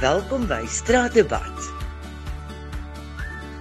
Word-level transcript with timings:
Welkom 0.00 0.46
by 0.48 0.62
Straatdebat. 0.64 1.64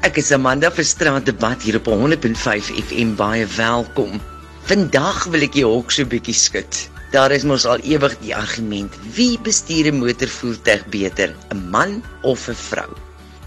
Ek 0.07 0.21
is 0.21 0.29
Amanda 0.31 0.69
vir 0.71 0.85
Straatdebat 0.87 1.65
hier 1.67 1.75
op 1.81 1.89
100.5 1.91 2.69
FM. 2.79 3.09
Baie 3.19 3.43
welkom. 3.57 4.21
Vandag 4.69 5.25
wil 5.33 5.43
ek 5.49 5.57
jou 5.59 5.73
ook 5.81 5.91
so 5.91 6.07
bietjie 6.07 6.37
skud. 6.39 6.79
Daar 7.11 7.35
is 7.35 7.43
mos 7.43 7.65
al 7.67 7.83
ewig 7.83 8.15
die 8.23 8.31
argument: 8.31 8.95
wie 9.17 9.35
bestuur 9.43 9.91
'n 9.91 9.99
motorvoertuig 9.99 10.87
beter, 10.95 11.35
'n 11.51 11.59
man 11.75 11.99
of 12.23 12.47
'n 12.47 12.55
vrou? 12.55 12.87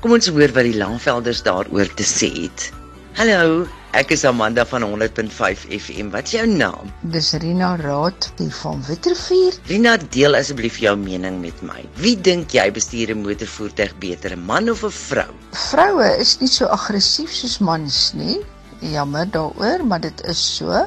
Kom 0.05 0.13
ons 0.13 0.29
hoor 0.29 0.53
wat 0.53 0.69
die 0.69 0.77
Langvelders 0.77 1.41
daaroor 1.49 1.89
te 1.97 2.05
sê 2.05 2.29
het. 2.45 2.69
Hallo, 3.17 3.65
Ek 3.93 4.09
is 4.15 4.23
Amanda 4.25 4.63
van 4.65 4.87
100.5 4.89 5.67
FM. 5.77 6.07
Wat 6.15 6.25
is 6.25 6.33
jou 6.33 6.47
naam? 6.49 6.89
Dis 7.13 7.27
Rina 7.43 7.75
Raad 7.77 8.31
van 8.63 8.79
Witrifuur. 8.87 9.59
Rina, 9.69 9.99
deel 10.15 10.33
asseblief 10.39 10.79
jou 10.81 10.95
mening 10.97 11.43
met 11.43 11.59
my. 11.61 11.83
Wie 12.01 12.15
dink 12.17 12.55
jy 12.57 12.65
bestuur 12.73 13.13
'n 13.13 13.21
motorvoertuig 13.21 13.93
beter, 14.01 14.33
'n 14.33 14.47
man 14.49 14.71
of 14.73 14.81
'n 14.89 14.91
vrou? 14.91 15.29
Vroue 15.51 16.09
is 16.25 16.41
nie 16.41 16.49
so 16.49 16.65
aggressief 16.73 17.35
soos 17.37 17.59
mans 17.59 18.15
nie. 18.15 18.39
Jammer 18.81 19.29
daaroor, 19.29 19.85
maar 19.85 20.01
dit 20.01 20.25
is 20.25 20.41
so. 20.57 20.87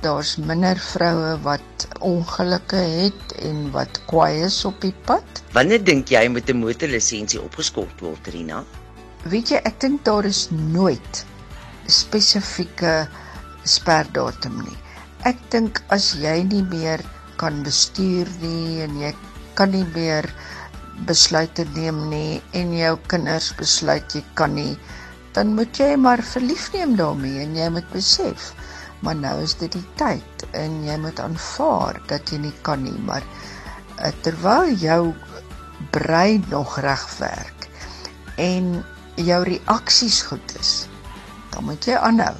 Daar's 0.00 0.36
minder 0.36 0.80
vroue 0.80 1.36
wat 1.42 1.86
ongelukke 2.00 2.80
het 3.02 3.36
en 3.42 3.70
wat 3.70 4.00
kwaai 4.06 4.44
is 4.48 4.64
op 4.64 4.80
die 4.80 4.94
pad. 5.04 5.44
Wanneer 5.52 5.84
dink 5.84 6.08
jy 6.08 6.28
moet 6.28 6.48
'n 6.48 6.56
motorlisensie 6.56 7.42
opgeskort 7.42 8.00
word, 8.00 8.26
Rina? 8.32 8.64
Weet 9.24 9.48
jy, 9.48 9.60
ek 9.64 9.80
dink 9.80 10.04
daar 10.04 10.24
is 10.24 10.48
nooit 10.50 11.24
spesifieke 11.90 12.94
sperdatum 13.64 14.60
nie. 14.64 14.78
Ek 15.24 15.40
dink 15.50 15.80
as 15.94 16.12
jy 16.20 16.42
nie 16.48 16.64
meer 16.72 17.04
kan 17.40 17.62
bestuur 17.66 18.28
nie 18.42 18.82
en 18.84 18.98
jy 19.00 19.14
kan 19.58 19.72
nie 19.72 19.86
meer 19.94 20.28
besluite 21.08 21.64
neem 21.74 22.04
nie 22.10 22.42
en 22.54 22.74
jou 22.76 22.94
kinders 23.10 23.52
besluit 23.58 24.14
jy 24.14 24.22
kan 24.38 24.54
nie, 24.54 24.76
dan 25.34 25.56
moet 25.56 25.80
jy 25.80 25.94
maar 25.98 26.22
verlief 26.22 26.70
neem 26.74 26.94
daarmee 27.00 27.42
en 27.42 27.56
jy 27.58 27.70
moet 27.74 27.88
besef 27.94 28.52
maar 29.04 29.16
nou 29.20 29.34
is 29.44 29.52
dit 29.60 29.72
die 29.76 29.84
tyd 30.00 30.44
en 30.56 30.80
jy 30.86 30.96
moet 31.02 31.20
aanvaar 31.20 32.00
dat 32.08 32.30
jy 32.32 32.40
nie 32.46 32.54
kan 32.66 32.80
nie, 32.86 32.96
maar 33.04 33.24
uh, 33.98 34.10
terwyl 34.24 34.72
jou 34.80 35.12
brein 35.92 36.44
nog 36.52 36.78
reg 36.84 37.04
werk 37.20 37.68
en 38.40 38.78
jou 39.20 39.40
reaksies 39.46 40.22
goed 40.30 40.56
is, 40.60 40.72
dan 41.54 41.64
moet 41.70 41.86
jy 41.86 41.94
aanhou. 41.94 42.34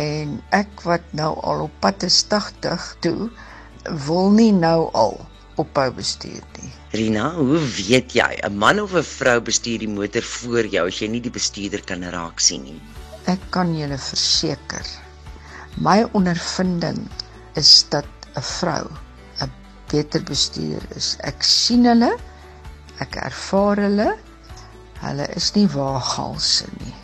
En 0.00 0.38
ek 0.56 0.84
wat 0.88 1.04
nou 1.18 1.34
al 1.44 1.66
op 1.66 1.74
pad 1.84 2.06
is 2.06 2.22
80 2.30 2.86
toe, 3.04 3.28
wil 4.06 4.30
nie 4.32 4.52
nou 4.54 4.88
al 4.96 5.18
ophou 5.60 5.88
bestuur 5.96 6.40
nie. 6.60 6.70
Rina, 6.96 7.26
hoe 7.36 7.58
weet 7.58 8.14
jy 8.16 8.30
'n 8.46 8.56
man 8.56 8.80
of 8.80 8.94
'n 8.94 9.04
vrou 9.04 9.40
bestuur 9.40 9.78
die 9.84 9.94
motor 9.98 10.22
voor 10.22 10.66
jou 10.66 10.86
as 10.86 11.00
jy 11.00 11.08
nie 11.08 11.20
die 11.20 11.34
bestuurder 11.38 11.82
kan 11.84 12.02
raak 12.02 12.40
sien 12.40 12.62
nie? 12.62 12.80
Ek 13.26 13.40
kan 13.50 13.76
julle 13.76 13.98
verseker. 13.98 14.86
My 15.76 16.06
ondervinding 16.12 17.08
is 17.54 17.84
dat 17.90 18.08
'n 18.36 18.42
vrou 18.42 18.88
'n 19.40 19.52
beter 19.90 20.22
bestuurder 20.22 20.96
is. 20.96 21.16
Ek 21.20 21.42
sien 21.42 21.84
hulle, 21.84 22.16
ek 23.00 23.16
ervaar 23.16 23.76
hulle. 23.76 24.16
Hulle 25.00 25.26
is 25.36 25.54
nie 25.54 25.66
waaghalse 25.68 26.66
nie 26.80 27.01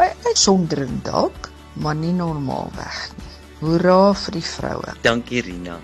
by 0.00 0.08
uitsondering 0.24 1.02
dalk, 1.04 1.50
maar 1.84 1.96
nie 1.98 2.12
normaalweg 2.16 3.00
nie. 3.18 3.32
Hoera 3.60 4.14
vir 4.16 4.36
die 4.38 4.46
vroue. 4.46 4.94
Dankie 5.04 5.42
Rina. 5.44 5.76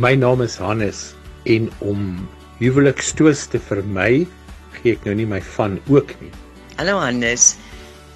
My 0.00 0.14
naam 0.16 0.40
is 0.40 0.56
Hannes 0.56 1.10
en 1.52 1.68
om 1.84 2.06
huwelikstoos 2.62 3.44
te 3.52 3.60
vermy, 3.60 4.24
gee 4.78 4.94
ek 4.96 5.04
nou 5.04 5.16
nie 5.18 5.28
my 5.28 5.42
van 5.58 5.76
ook 5.92 6.16
nie. 6.22 6.32
Hallo 6.78 6.96
Hannes. 7.02 7.52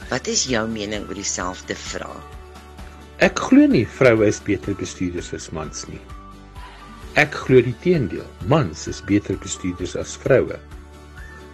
Wat 0.08 0.30
is 0.32 0.46
jou 0.48 0.64
mening 0.72 1.04
oor 1.10 1.20
dieselfde 1.20 1.76
vraag? 1.76 2.24
Ek 3.20 3.36
glo 3.50 3.68
nie 3.68 3.84
vroue 3.98 4.24
is 4.30 4.40
beter 4.40 4.72
bestuurders 4.78 5.34
as 5.36 5.50
mans 5.52 5.84
nie. 5.92 6.00
Ek 7.20 7.36
glo 7.36 7.60
die 7.60 7.76
teendeel. 7.84 8.24
Mans 8.48 8.88
is 8.88 9.04
beter 9.04 9.36
bestuurders 9.44 9.98
as 10.00 10.16
vroue. 10.24 10.56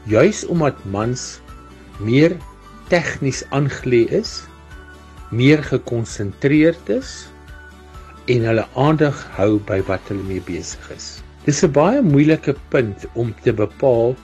Juis 0.06 0.44
omdat 0.46 0.78
mans 0.94 1.32
meer 1.98 2.38
tegnies 2.88 3.42
aangelê 3.50 4.04
is, 4.12 4.44
meer 5.30 5.62
gekonsentreerd 5.64 6.88
is 6.88 7.12
en 8.32 8.44
hulle 8.48 8.64
aandag 8.80 9.18
hou 9.36 9.58
by 9.68 9.80
wat 9.88 10.04
hulle 10.08 10.24
mee 10.28 10.42
besig 10.44 10.90
is. 10.96 11.08
Dis 11.44 11.62
'n 11.64 11.72
baie 11.72 12.02
moeilike 12.02 12.54
punt 12.72 13.06
om 13.14 13.34
te 13.44 13.52
bepaal 13.52 14.16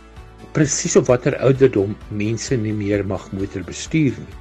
presies 0.52 0.96
op 0.96 1.06
watter 1.06 1.36
ouderdom 1.38 1.96
mense 2.08 2.56
nie 2.56 2.72
meer 2.72 3.04
mag 3.06 3.32
motor 3.32 3.62
bestuur 3.62 4.16
nie. 4.18 4.38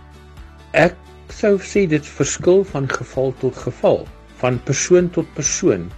Ek 0.74 0.96
sou 1.30 1.58
sê 1.72 1.88
dit 1.88 2.06
verskil 2.06 2.64
van 2.72 2.88
geval 2.90 3.34
tot 3.42 3.56
geval, 3.56 4.08
van 4.42 4.60
persoon 4.70 5.10
tot 5.10 5.28
persoon, 5.34 5.90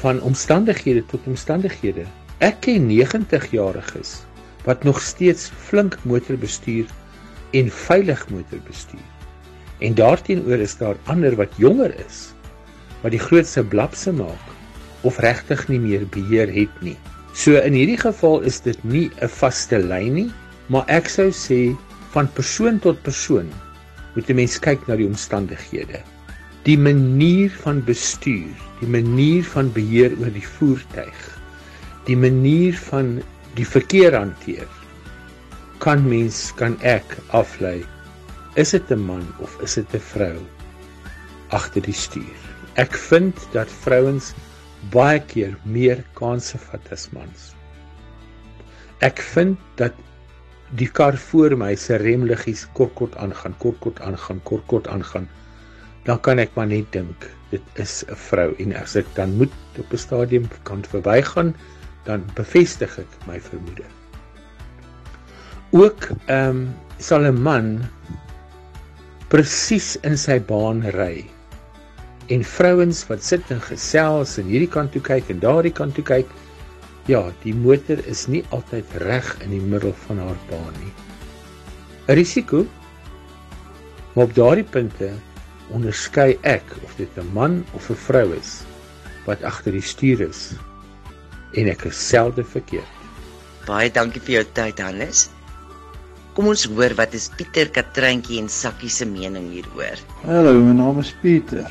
van 0.00 0.20
omstandighede 0.20 1.04
tot 1.06 1.20
omstandighede. 1.26 2.06
Ek 2.40 2.60
ken 2.60 2.88
90-jariges 2.88 4.22
wat 4.64 4.84
nog 4.84 5.00
steeds 5.00 5.50
flink 5.68 5.96
motor 6.04 6.36
bestuur 6.36 6.86
en 7.52 7.70
veilig 7.70 8.28
motor 8.28 8.60
bestuur. 8.66 9.08
En 9.80 9.94
daarteenoor 9.94 10.60
is 10.62 10.76
daar 10.76 10.96
ander 11.04 11.36
wat 11.36 11.56
jonger 11.56 11.94
is 12.06 12.30
wat 13.00 13.14
die 13.14 13.22
grootste 13.22 13.64
blapse 13.64 14.12
maak 14.12 14.50
of 15.08 15.18
regtig 15.24 15.62
nie 15.68 15.80
meer 15.80 16.04
beheer 16.12 16.50
het 16.52 16.82
nie. 16.84 16.96
So 17.32 17.56
in 17.56 17.72
hierdie 17.72 18.00
geval 18.00 18.42
is 18.44 18.60
dit 18.60 18.76
nie 18.84 19.08
'n 19.22 19.28
vaste 19.28 19.78
lyn 19.78 20.14
nie, 20.14 20.30
maar 20.68 20.84
ek 20.88 21.08
sou 21.08 21.30
sê 21.32 21.76
van 22.12 22.28
persoon 22.28 22.78
tot 22.78 23.02
persoon 23.02 23.48
moet 24.14 24.28
'n 24.28 24.36
mens 24.36 24.58
kyk 24.58 24.86
na 24.88 24.96
die 24.96 25.06
omstandighede. 25.06 26.02
Die 26.64 26.78
manier 26.78 27.50
van 27.62 27.84
bestuur, 27.84 28.52
die 28.80 28.88
manier 28.88 29.44
van 29.44 29.72
beheer 29.72 30.12
oor 30.20 30.30
die 30.30 30.46
voertuig, 30.58 31.40
die 32.04 32.16
manier 32.16 32.74
van 32.74 33.22
die 33.54 33.66
verkeer 33.66 34.12
hanteer 34.12 34.68
kan 35.80 36.02
mens 36.04 36.50
kan 36.60 36.74
ek 36.84 37.14
aflei? 37.32 37.80
Is 38.60 38.74
dit 38.76 38.90
'n 38.92 39.00
man 39.00 39.24
of 39.40 39.56
is 39.64 39.74
dit 39.74 39.94
'n 39.96 40.04
vrou? 40.12 40.38
Agter 41.48 41.82
die 41.82 41.96
stuur. 41.96 42.40
Ek 42.76 42.92
vind 42.94 43.34
dat 43.52 43.70
vrouens 43.84 44.34
baie 44.92 45.20
keer 45.20 45.56
meer 45.64 46.04
kansse 46.14 46.58
vat 46.58 46.92
as 46.92 47.08
mans. 47.12 47.54
Ek 49.00 49.18
vind 49.18 49.58
dat 49.76 49.94
die 50.76 50.88
kar 50.88 51.16
voor 51.16 51.56
my 51.56 51.74
se 51.76 51.96
remliggies 51.96 52.66
kortkort 52.72 53.16
aangaan 53.16 53.56
kortkort 53.58 54.00
aangaan 54.00 54.40
kortkort 54.42 54.86
aangaan. 54.88 55.28
Dan 56.04 56.20
kan 56.20 56.38
ek 56.38 56.54
maar 56.54 56.66
net 56.66 56.92
dink 56.92 57.30
dit 57.50 57.62
is 57.74 58.04
'n 58.08 58.14
vrou. 58.14 58.54
En 58.58 58.76
as 58.76 58.96
ek 58.96 59.06
dan 59.14 59.36
moet 59.36 59.52
op 59.78 59.92
'n 59.92 59.96
stadium 59.96 60.48
kan 60.62 60.84
verbygaan 60.84 61.56
dan 62.04 62.24
bevestig 62.34 62.98
ek 62.98 63.26
my 63.26 63.40
vermoede 63.40 63.99
ook 65.70 66.10
ehm 66.26 66.48
um, 66.48 66.62
sal 66.98 67.24
'n 67.24 67.42
man 67.42 67.68
presies 69.30 69.96
in 70.02 70.16
sy 70.18 70.40
baan 70.40 70.82
ry. 70.96 71.24
En 72.28 72.44
vrouens 72.44 73.06
wat 73.08 73.22
sit 73.22 73.50
en 73.50 73.60
gesels 73.60 74.38
en 74.38 74.50
hierdie 74.50 74.70
kant 74.70 74.92
toe 74.92 75.02
kyk 75.02 75.30
en 75.30 75.38
daardie 75.38 75.72
kant 75.72 75.94
toe 75.94 76.04
kyk, 76.04 76.26
ja, 77.06 77.22
die 77.42 77.54
motor 77.54 78.02
is 78.06 78.26
nie 78.28 78.42
altyd 78.50 78.84
reg 79.06 79.30
in 79.44 79.50
die 79.50 79.62
middel 79.62 79.94
van 80.06 80.18
haar 80.18 80.40
baan 80.50 80.74
nie. 80.82 80.92
'n 82.08 82.14
Risiko. 82.18 82.66
Maar 84.14 84.24
op 84.24 84.34
daardie 84.34 84.66
punte 84.66 85.12
onderskei 85.70 86.38
ek 86.42 86.64
of 86.84 86.96
dit 86.96 87.18
'n 87.18 87.32
man 87.32 87.64
of 87.72 87.90
'n 87.90 87.94
vrou 87.94 88.34
is 88.34 88.62
wat 89.26 89.42
agter 89.42 89.72
die 89.72 89.88
stuur 89.94 90.20
is 90.20 90.52
en 91.54 91.68
ek 91.68 91.84
is 91.84 92.08
selde 92.08 92.44
verkeerd. 92.44 92.96
Baie 93.66 93.90
dankie 93.90 94.20
vir 94.20 94.34
jou 94.34 94.46
tyd, 94.52 94.78
Hannes. 94.78 95.30
Kom 96.30 96.46
ons 96.46 96.62
hoor 96.70 96.92
wat 96.94 97.14
is 97.18 97.26
Pieter 97.34 97.72
Katreintjie 97.74 98.38
en 98.38 98.46
Sakkie 98.48 98.90
se 98.92 99.06
mening 99.08 99.48
hieroor. 99.50 99.98
Hallo, 100.22 100.52
my 100.62 100.76
naam 100.78 101.00
is 101.02 101.10
Pieter. 101.22 101.66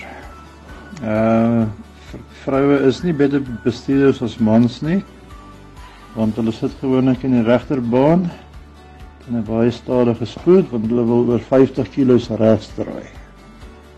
Uh 0.99 1.69
vroue 2.41 2.79
is 2.87 3.03
nie 3.05 3.13
beter 3.13 3.43
bestuurders 3.63 4.19
as 4.25 4.39
mans 4.41 4.79
nie. 4.81 4.99
Want 6.15 6.35
hulle 6.41 6.51
sit 6.51 6.73
gewoonlik 6.81 7.23
in 7.27 7.37
die 7.37 7.45
regterbaan 7.45 8.25
in 9.29 9.37
'n 9.37 9.45
baie 9.47 9.71
stadige 9.71 10.25
spoed 10.25 10.71
want 10.73 10.89
hulle 10.89 11.05
wil 11.07 11.31
oor 11.31 11.39
50 11.39 11.91
km 11.95 12.35
regs 12.41 12.67
draai. 12.75 13.07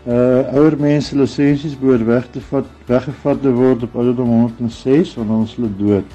Uh 0.06 0.46
ouer 0.54 0.78
mense 0.78 1.16
lisensies 1.16 1.74
behoort 1.78 2.06
weg 2.06 2.30
te 2.30 2.40
vat 2.52 2.68
weggevat 2.86 3.42
te 3.42 3.50
word 3.50 3.82
op 3.82 3.96
ouderdom 3.96 4.28
106 4.28 5.16
want 5.18 5.30
ons 5.30 5.56
hulle 5.56 5.72
dood. 5.78 6.12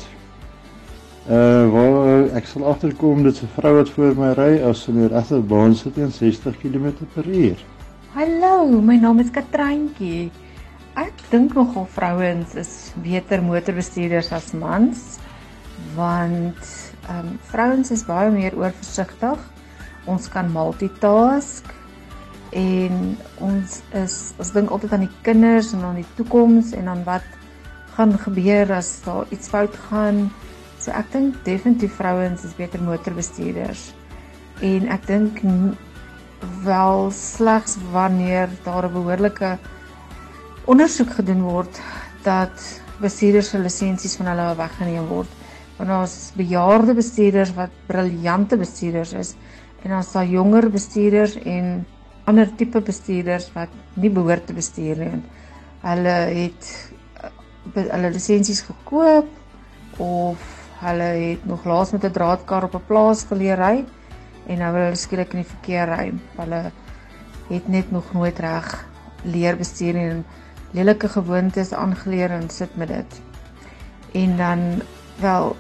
Uh 1.28 1.68
waar 1.74 1.97
ek 2.38 2.46
sal 2.46 2.68
agterkom 2.70 3.24
dit 3.26 3.38
'n 3.42 3.50
vrou 3.58 3.74
wat 3.76 3.90
voor 3.90 4.14
my 4.16 4.32
ry 4.38 4.54
as 4.70 4.84
sy 4.84 4.92
in 4.92 5.00
die 5.02 5.08
regterbaan 5.10 5.76
sit 5.76 5.94
teen 5.96 6.12
60 6.12 6.58
km/h. 6.62 7.64
Hallo, 8.14 8.82
my 8.82 8.98
naam 8.98 9.20
is 9.20 9.32
Katreintjie. 9.32 10.30
Ek 10.96 11.14
dink 11.32 11.54
nogal 11.54 11.88
vrouens 11.90 12.56
is 12.56 12.94
beter 13.02 13.42
motorbestuurders 13.42 14.32
as 14.32 14.54
mans. 14.54 15.20
want 15.96 16.62
ehm 17.08 17.20
um, 17.20 17.40
vrouens 17.50 17.92
is 17.92 18.06
baie 18.06 18.32
meer 18.32 18.56
oorversigtig. 18.58 19.40
Ons 20.06 20.30
kan 20.30 20.52
multitask 20.52 21.66
en 22.52 23.18
ons 23.38 23.82
is 23.94 24.16
ons 24.38 24.52
dink 24.52 24.70
altyd 24.70 24.94
aan 24.94 25.06
die 25.06 25.18
kinders 25.22 25.74
en 25.74 25.84
aan 25.84 26.02
die 26.02 26.12
toekoms 26.16 26.74
en 26.74 26.88
aan 26.88 27.04
wat 27.06 27.26
gaan 27.96 28.18
gebeur 28.18 28.74
as 28.74 29.02
daar 29.06 29.26
iets 29.30 29.48
fout 29.48 29.76
gaan. 29.90 30.30
So 30.88 30.94
ek 30.96 31.10
dink 31.12 31.42
definitief 31.44 31.98
vrouens 32.00 32.46
is 32.48 32.54
beter 32.56 32.80
motorbestuurders. 32.80 33.90
En 34.64 34.86
ek 34.94 35.02
dink 35.10 35.42
wel 36.64 37.10
slegs 37.12 37.74
wanneer 37.92 38.48
daar 38.64 38.88
'n 38.88 38.94
behoorlike 38.94 39.50
ondersoek 40.64 41.12
gedoen 41.18 41.42
word 41.44 41.82
dat 42.24 42.56
bestuurders 43.02 43.50
se 43.50 43.60
lisensies 43.60 44.16
van 44.16 44.32
hulle 44.32 44.56
weggeneem 44.56 45.08
word. 45.12 45.28
Want 45.78 45.92
ons 45.92 46.32
bejaarde 46.38 46.94
bestuurders 46.94 47.52
wat 47.54 47.70
briljante 47.88 48.56
bestuurders 48.58 49.14
is 49.14 49.36
en 49.84 49.92
ons 49.92 50.12
daai 50.12 50.30
jonger 50.30 50.70
bestuurders 50.72 51.36
en 51.36 51.86
ander 52.24 52.56
tipe 52.56 52.80
bestuurders 52.80 53.52
wat 53.54 53.70
nie 53.96 54.10
behoort 54.10 54.48
te 54.48 54.54
bestuur 54.54 54.96
nie. 54.98 55.22
Hulle 55.84 56.16
het 56.32 56.92
eh, 57.76 57.92
hulle 57.92 58.10
lisensies 58.10 58.62
gekoop 58.62 59.28
of 60.00 60.57
hulle 60.80 61.04
het 61.04 61.46
nog 61.46 61.66
laas 61.66 61.92
met 61.92 62.06
'n 62.06 62.12
draadkar 62.12 62.64
op 62.64 62.76
'n 62.76 62.88
plaas 62.88 63.24
geleer 63.24 63.58
ry 63.58 63.86
en 64.48 64.58
nou 64.58 64.72
wil 64.74 64.82
hulle 64.82 64.96
skielik 64.96 65.34
in 65.34 65.42
die 65.42 65.52
verkeer 65.56 65.88
ry. 65.88 66.14
Hulle 66.38 66.72
het 67.50 67.68
net 67.68 67.92
nog 67.92 68.14
nooit 68.14 68.40
reg 68.40 68.86
leer 69.24 69.58
bestuur 69.58 69.96
en 69.96 70.26
lelike 70.72 71.10
gewoontes 71.10 71.74
aangeleer 71.74 72.32
en 72.32 72.50
sit 72.50 72.76
met 72.76 72.88
dit. 72.88 73.22
En 74.14 74.38
dan 74.38 74.82
wel 75.20 75.56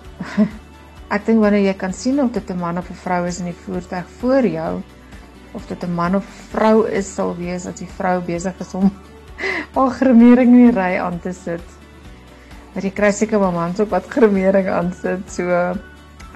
ek 1.15 1.25
dink 1.25 1.39
wanneer 1.39 1.65
jy 1.65 1.73
kan 1.73 1.93
sien 1.93 2.19
of 2.23 2.31
dit 2.31 2.49
'n 2.49 2.59
man 2.59 2.77
of 2.77 2.89
'n 2.89 3.01
vrou 3.03 3.27
is 3.27 3.39
in 3.39 3.45
die 3.45 3.61
voertuig 3.65 4.05
voor 4.19 4.47
jou, 4.47 4.81
of 5.53 5.67
dit 5.67 5.83
'n 5.83 5.93
man 5.93 6.15
of 6.15 6.25
vrou 6.49 6.87
is 6.87 7.13
sal 7.13 7.35
wees 7.35 7.65
as 7.65 7.79
die 7.79 7.89
vrou 7.97 8.21
besig 8.21 8.53
is 8.59 8.73
om 8.73 8.91
al 9.79 9.89
gremering 9.89 10.53
in 10.53 10.71
die 10.71 10.75
ry 10.75 10.97
aan 10.99 11.19
te 11.19 11.33
sit. 11.33 11.76
Maar 12.77 12.85
jy 12.85 12.91
kry 12.93 13.07
seker 13.09 13.39
wel 13.41 13.55
mans 13.55 13.79
ook 13.81 13.89
wat 13.89 14.05
gremering 14.05 14.67
aan 14.69 14.91
sit. 14.93 15.23
So 15.33 15.49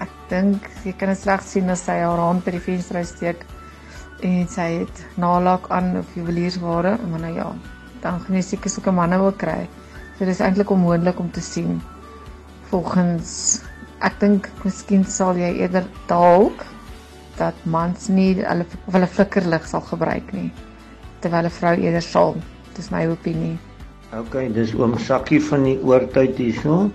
ek 0.02 0.10
dink 0.32 0.64
jy 0.82 0.96
kan 0.98 1.12
dit 1.14 1.20
slegs 1.20 1.52
sien 1.54 1.70
as 1.70 1.84
sy 1.86 2.00
haar 2.02 2.18
hand 2.18 2.42
by 2.42 2.56
die 2.56 2.64
venster 2.66 2.98
steek 3.06 3.46
en 4.26 4.50
sy 4.50 4.66
het 4.80 5.04
nalak 5.22 5.70
aan 5.70 6.00
of 6.02 6.10
juweliersware, 6.18 6.96
maar 7.12 7.24
nou 7.28 7.32
ja, 7.36 7.46
dan 8.02 8.18
gaan 8.26 8.40
jy 8.40 8.44
seker 8.48 8.74
sulke 8.74 8.90
manne 8.90 9.22
ook 9.22 9.38
kry. 9.46 9.70
So 10.18 10.26
dis 10.26 10.42
eintlik 10.42 10.74
onmoontlik 10.74 11.22
om 11.22 11.30
te 11.30 11.46
sien 11.46 11.78
volgens 12.74 13.62
ek 14.02 14.18
dink 14.26 14.50
miskien 14.66 15.06
sal 15.06 15.38
jy 15.38 15.60
eerder 15.62 15.86
dalk 16.10 16.66
dat 17.38 17.66
mans 17.70 18.10
nie 18.10 18.32
hulle 18.42 18.66
of 18.66 18.96
hulle 18.98 19.16
flikkerlig 19.20 19.70
sal 19.70 19.86
gebruik 19.94 20.34
nie 20.34 20.50
terwyl 21.22 21.46
'n 21.46 21.60
vrou 21.62 21.76
eerder 21.78 22.02
sal. 22.02 22.40
Dis 22.74 22.90
my 22.90 23.06
opinie. 23.06 23.60
OK, 24.12 24.34
dis 24.52 24.74
oom 24.76 24.98
Sakkie 25.00 25.38
van 25.40 25.62
die 25.64 25.78
oortyd 25.88 26.36
hierso. 26.36 26.90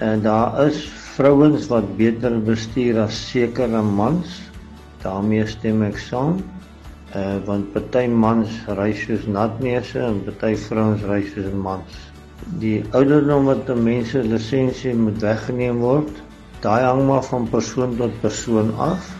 En 0.00 0.22
daar 0.24 0.54
is 0.62 0.78
vrouens 1.18 1.66
wat 1.68 1.90
beter 1.98 2.38
bestuur 2.46 3.02
as 3.02 3.18
sekere 3.28 3.82
mans. 3.84 4.38
daarmee 5.02 5.44
stem 5.46 5.82
ek 5.84 5.98
saam. 6.00 6.38
Uh 7.16 7.36
want 7.44 7.68
party 7.74 8.06
mans 8.08 8.54
ry 8.78 8.88
soos 9.02 9.26
natneuse 9.34 10.00
en 10.06 10.22
party 10.30 10.54
vrouens 10.62 11.04
ry 11.10 11.20
soos 11.28 11.52
mans. 11.66 12.00
Die 12.64 12.80
ouderdom 12.96 13.44
wat 13.52 13.68
'n 13.68 13.84
mens 13.84 14.16
se 14.16 14.24
lisensie 14.24 14.94
moet 14.94 15.20
weggeneem 15.20 15.84
word, 15.84 16.10
daai 16.64 16.82
hang 16.88 17.04
maar 17.06 17.22
van 17.28 17.48
persoon 17.52 17.96
tot 18.00 18.20
persoon 18.24 18.72
af 18.78 19.12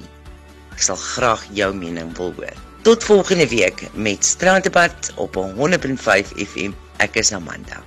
Ek 0.72 0.80
sal 0.80 0.96
graag 0.96 1.44
jou 1.52 1.76
mening 1.76 2.16
wil 2.16 2.34
hoor. 2.38 2.56
Tot 2.82 3.04
volgende 3.04 3.48
week 3.48 3.88
met 3.94 4.26
Strandpad 4.26 5.14
op 5.16 5.36
100.5 5.36 6.32
FM. 6.48 6.72
Ek 6.98 7.16
is 7.16 7.34
Amanda. 7.34 7.84